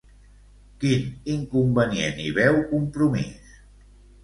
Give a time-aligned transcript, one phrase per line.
[0.83, 1.03] Quin
[1.33, 3.57] inconvenient hi veu Compromís?